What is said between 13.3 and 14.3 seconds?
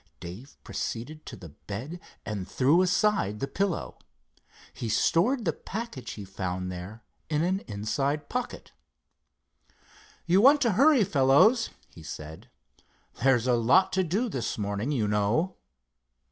a lot to do